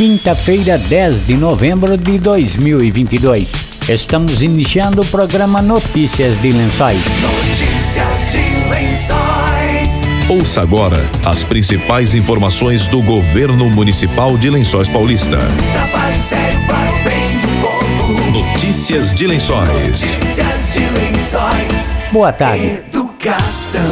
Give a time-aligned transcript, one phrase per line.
[0.00, 3.52] quinta-feira, 10 de novembro de 2022.
[3.86, 7.02] Estamos iniciando o programa Notícias de Lençóis.
[7.20, 10.08] Notícias de Lençóis.
[10.26, 15.36] Ouça agora as principais informações do governo municipal de Lençóis Paulista.
[18.32, 19.68] Notícias de Lençóis.
[19.68, 21.92] Notícias de Lençóis.
[22.10, 22.89] Boa tarde.
[23.20, 23.82] Educação.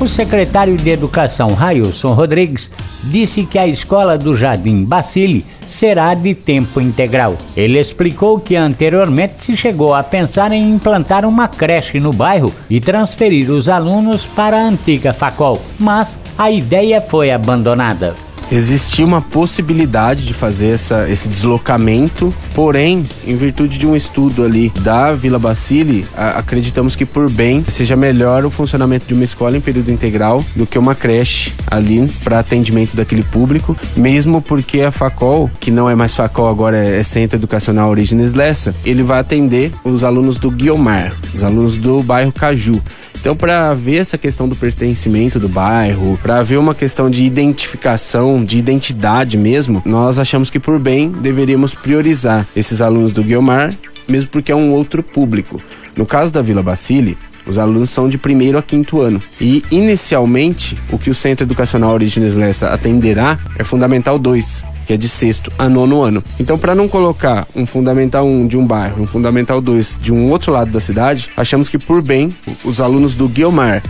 [0.00, 2.68] O secretário de Educação, Railson Rodrigues,
[3.04, 7.36] disse que a escola do Jardim Bacile será de tempo integral.
[7.56, 12.80] Ele explicou que anteriormente se chegou a pensar em implantar uma creche no bairro e
[12.80, 18.31] transferir os alunos para a antiga Facol, mas a ideia foi abandonada.
[18.50, 24.70] Existia uma possibilidade de fazer essa, esse deslocamento, porém, em virtude de um estudo ali
[24.80, 29.60] da Vila Bacile, acreditamos que por bem seja melhor o funcionamento de uma escola em
[29.60, 35.50] período integral do que uma creche ali para atendimento daquele público, mesmo porque a Facol,
[35.60, 39.72] que não é mais Facol agora é, é Centro Educacional Origines Lessa, ele vai atender
[39.84, 42.80] os alunos do Guiomar, os alunos do bairro Caju.
[43.22, 48.44] Então, para ver essa questão do pertencimento do bairro, para ver uma questão de identificação,
[48.44, 53.78] de identidade mesmo, nós achamos que por bem deveríamos priorizar esses alunos do Guiomar,
[54.08, 55.62] mesmo porque é um outro público.
[55.96, 59.22] No caso da Vila Bacile, os alunos são de primeiro a quinto ano.
[59.40, 64.96] E, inicialmente, o que o Centro Educacional Origines Lessa atenderá é Fundamental 2, que é
[64.96, 66.22] de sexto a nono ano.
[66.38, 70.30] Então, para não colocar um Fundamental 1 de um bairro, um Fundamental 2 de um
[70.30, 73.82] outro lado da cidade, achamos que, por bem, os alunos do Guiomar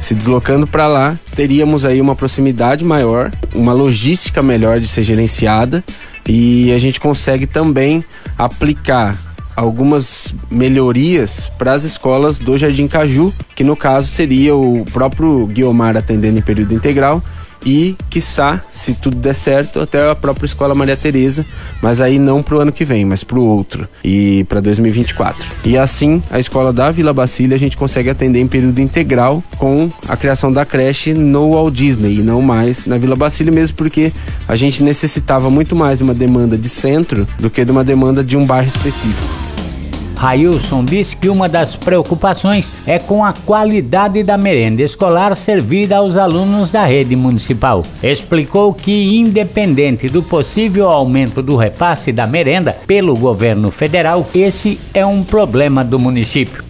[0.00, 5.82] se deslocando para lá, teríamos aí uma proximidade maior, uma logística melhor de ser gerenciada
[6.26, 8.04] e a gente consegue também
[8.36, 9.16] aplicar
[9.56, 15.96] algumas melhorias para as escolas do Jardim Caju, que no caso seria o próprio Guiomar
[15.96, 17.22] atendendo em período integral
[17.64, 21.44] e, quiçá, se tudo der certo, até a própria Escola Maria Tereza,
[21.82, 25.46] mas aí não pro ano que vem, mas pro outro, e para 2024.
[25.64, 29.90] E assim, a escola da Vila Bacília a gente consegue atender em período integral com
[30.08, 34.12] a criação da creche no Walt Disney e não mais na Vila Bacília mesmo porque
[34.46, 38.24] a gente necessitava muito mais de uma demanda de centro do que de uma demanda
[38.24, 39.37] de um bairro específico.
[40.18, 46.16] Railson disse que uma das preocupações é com a qualidade da merenda escolar servida aos
[46.16, 47.84] alunos da rede municipal.
[48.02, 55.06] Explicou que, independente do possível aumento do repasse da merenda pelo governo federal, esse é
[55.06, 56.67] um problema do município.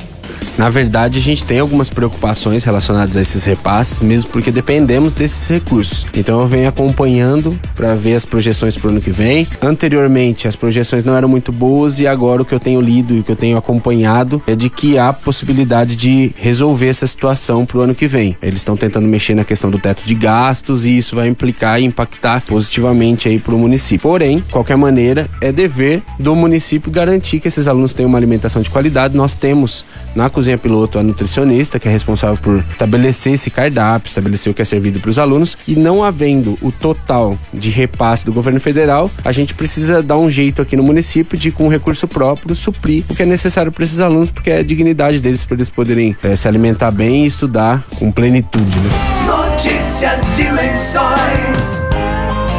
[0.59, 5.49] Na verdade, a gente tem algumas preocupações relacionadas a esses repasses, mesmo porque dependemos desses
[5.49, 6.05] recursos.
[6.13, 9.47] Então eu venho acompanhando para ver as projeções para o ano que vem.
[9.63, 13.21] Anteriormente, as projeções não eram muito boas e agora o que eu tenho lido e
[13.21, 17.79] o que eu tenho acompanhado é de que há possibilidade de resolver essa situação para
[17.79, 18.37] o ano que vem.
[18.43, 21.85] Eles estão tentando mexer na questão do teto de gastos e isso vai implicar e
[21.85, 24.11] impactar positivamente aí para o município.
[24.11, 28.71] Porém, qualquer maneira, é dever do município garantir que esses alunos tenham uma alimentação de
[28.71, 29.17] qualidade.
[29.17, 29.85] Nós temos
[30.17, 34.63] na cozinha piloto a nutricionista, que é responsável por estabelecer esse cardápio, estabelecer o que
[34.63, 39.11] é servido para os alunos, e não havendo o total de repasse do governo federal,
[39.25, 43.15] a gente precisa dar um jeito aqui no município de, com recurso próprio, suprir o
[43.15, 46.37] que é necessário para esses alunos, porque é a dignidade deles para eles poderem eh,
[46.37, 48.65] se alimentar bem e estudar com plenitude.
[48.65, 48.91] Né?
[49.27, 51.83] Notícias de Lençóis.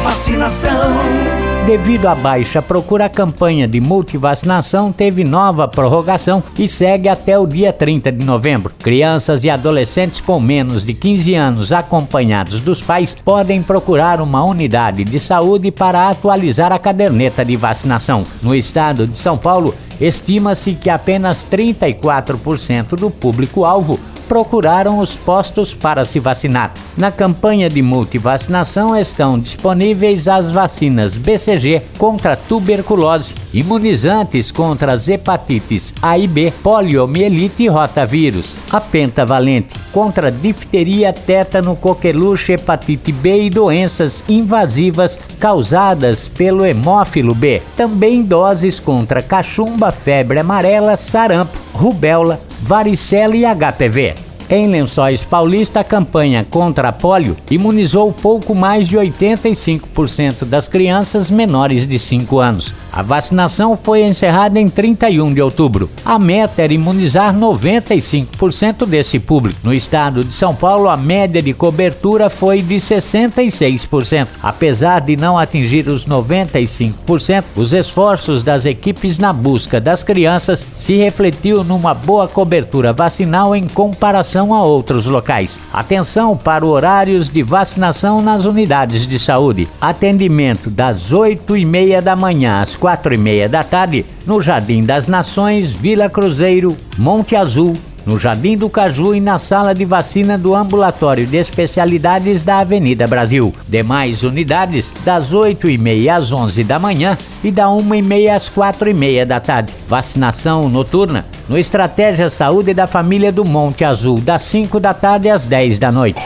[0.04, 1.49] Vacinação.
[1.66, 7.46] Devido à baixa procura, a campanha de multivacinação teve nova prorrogação e segue até o
[7.46, 8.72] dia 30 de novembro.
[8.78, 15.04] Crianças e adolescentes com menos de 15 anos acompanhados dos pais podem procurar uma unidade
[15.04, 18.24] de saúde para atualizar a caderneta de vacinação.
[18.42, 26.04] No estado de São Paulo, estima-se que apenas 34% do público-alvo procuraram os postos para
[26.04, 26.72] se vacinar.
[26.96, 35.92] Na campanha de multivacinação estão disponíveis as vacinas BCG contra tuberculose, imunizantes contra as hepatites
[36.00, 43.50] A e B, poliomielite e rotavírus, a pentavalente contra difteria, tétano, coqueluche, hepatite B e
[43.50, 47.60] doenças invasivas causadas pelo hemófilo B.
[47.76, 52.38] Também doses contra cachumba, febre amarela, sarampo, rubéola,
[52.70, 54.29] varicela e HPV.
[54.52, 61.30] Em Lençóis Paulista, a campanha contra a polio imunizou pouco mais de 85% das crianças
[61.30, 62.74] menores de 5 anos.
[62.92, 65.88] A vacinação foi encerrada em 31 de outubro.
[66.04, 69.60] A meta era imunizar 95% desse público.
[69.62, 74.26] No estado de São Paulo, a média de cobertura foi de 66%.
[74.42, 80.96] Apesar de não atingir os 95%, os esforços das equipes na busca das crianças se
[80.96, 85.60] refletiu numa boa cobertura vacinal em comparação relação a outros locais.
[85.72, 89.68] Atenção para horários de vacinação nas unidades de saúde.
[89.80, 94.84] Atendimento das 8 e meia da manhã às quatro e meia da tarde no Jardim
[94.84, 100.36] das Nações, Vila Cruzeiro, Monte Azul, no Jardim do Caju e na sala de vacina
[100.36, 103.52] do Ambulatório de Especialidades da Avenida Brasil.
[103.68, 109.72] Demais unidades, das 8h30 às 11 da manhã e da 1h30 às 4h30 da tarde.
[109.86, 115.46] Vacinação noturna no Estratégia Saúde da Família do Monte Azul, das 5 da tarde às
[115.46, 116.20] 10 da noite.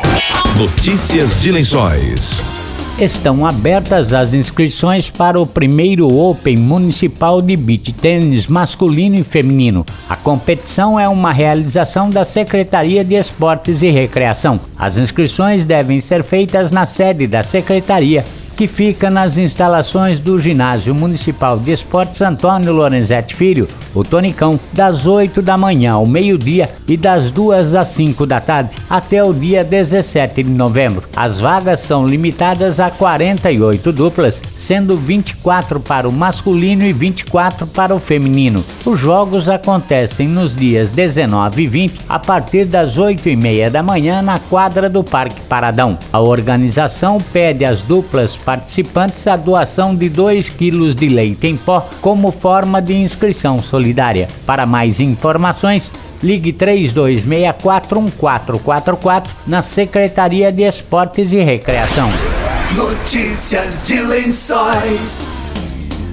[0.57, 2.54] Notícias de Lençóis.
[2.99, 9.85] Estão abertas as inscrições para o primeiro Open Municipal de Beach Tênis masculino e feminino.
[10.09, 14.61] A competição é uma realização da Secretaria de Esportes e Recreação.
[14.79, 20.95] As inscrições devem ser feitas na sede da Secretaria que fica nas instalações do Ginásio
[20.95, 26.97] Municipal de Esportes Antônio Lorenzetti Filho, o Tonicão, das 8 da manhã ao meio-dia e
[26.97, 31.05] das 2 às 5 da tarde, até o dia 17 de novembro.
[31.15, 37.95] As vagas são limitadas a 48 duplas, sendo 24 para o masculino e 24 para
[37.95, 38.65] o feminino.
[38.85, 43.83] Os jogos acontecem nos dias 19 e 20, a partir das 8 e meia da
[43.83, 45.99] manhã, na quadra do Parque Paradão.
[46.13, 51.81] A organização pede às duplas participantes a doação de 2 quilos de leite em pó
[52.01, 54.29] como forma de inscrição solidária.
[54.47, 55.91] Para mais informações,
[56.23, 62.11] ligue 32641444 na Secretaria de Esportes e Recreação.
[62.77, 65.44] Notícias de Lençóis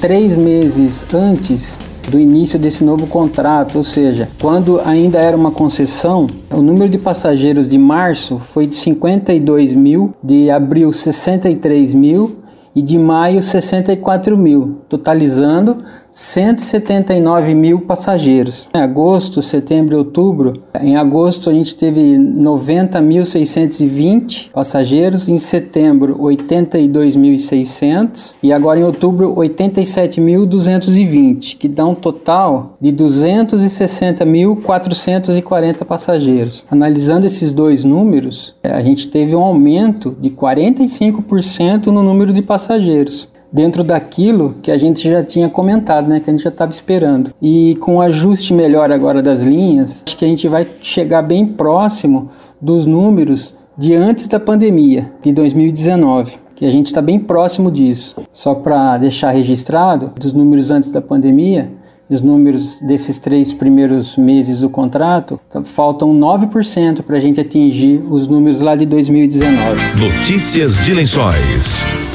[0.00, 6.26] Três meses antes do início desse novo contrato, ou seja, quando ainda era uma concessão,
[6.50, 12.36] o número de passageiros de março foi de 52 mil, de abril 63 mil
[12.74, 15.78] e de maio 64 mil, totalizando
[16.10, 18.66] 179 mil passageiros.
[18.74, 28.34] Em agosto, setembro e outubro, em agosto a gente teve 90.620 passageiros, em setembro 82.600
[28.42, 36.64] e agora em outubro 87.220, que dá um total de 260.440 passageiros.
[36.70, 43.28] Analisando esses dois números, a gente teve um aumento de 45% no número de passageiros
[43.52, 47.32] dentro daquilo que a gente já tinha comentado, né, que a gente já estava esperando.
[47.40, 51.46] E com o ajuste melhor agora das linhas, acho que a gente vai chegar bem
[51.46, 52.30] próximo
[52.60, 58.16] dos números de antes da pandemia, de 2019 que a gente está bem próximo disso.
[58.32, 61.70] Só para deixar registrado, dos números antes da pandemia,
[62.10, 68.26] os números desses três primeiros meses do contrato, faltam 9% para a gente atingir os
[68.26, 69.80] números lá de 2019.
[70.00, 72.07] Notícias de Lençóis.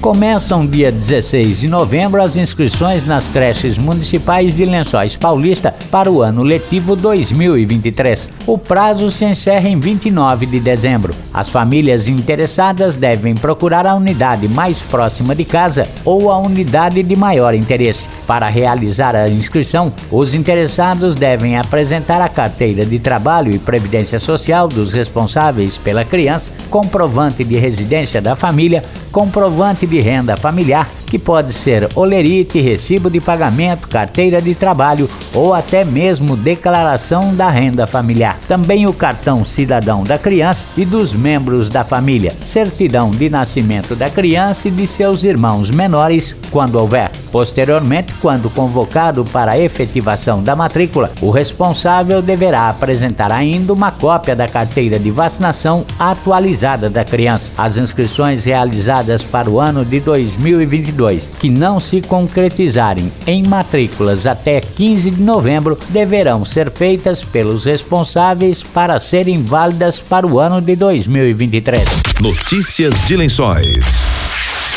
[0.00, 6.22] Começam dia 16 de novembro as inscrições nas creches municipais de Lençóis Paulista para o
[6.22, 8.30] ano letivo 2023.
[8.46, 11.12] O prazo se encerra em 29 de dezembro.
[11.34, 17.16] As famílias interessadas devem procurar a unidade mais próxima de casa ou a unidade de
[17.16, 18.06] maior interesse.
[18.24, 24.68] Para realizar a inscrição, os interessados devem apresentar a carteira de trabalho e previdência social
[24.68, 31.52] dos responsáveis pela criança, comprovante de residência da família, comprovante de renda familiar que pode
[31.52, 38.38] ser olerite, recibo de pagamento, carteira de trabalho ou até mesmo declaração da renda familiar.
[38.46, 44.10] Também o cartão cidadão da criança e dos membros da família, certidão de nascimento da
[44.10, 47.10] criança e de seus irmãos menores, quando houver.
[47.32, 54.36] Posteriormente, quando convocado para a efetivação da matrícula, o responsável deverá apresentar ainda uma cópia
[54.36, 57.52] da carteira de vacinação atualizada da criança.
[57.56, 64.26] As inscrições realizadas para o ano de 2022 2022 que não se concretizarem em matrículas
[64.26, 70.60] até 15 de novembro deverão ser feitas pelos responsáveis para serem válidas para o ano
[70.60, 71.88] de 2023.
[72.20, 74.06] Notícias de Lençóis.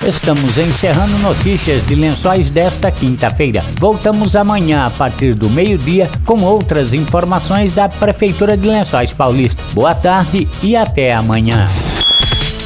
[0.05, 3.63] Estamos encerrando notícias de lençóis desta quinta-feira.
[3.79, 9.61] Voltamos amanhã a partir do meio-dia com outras informações da Prefeitura de Lençóis Paulista.
[9.73, 11.67] Boa tarde e até amanhã.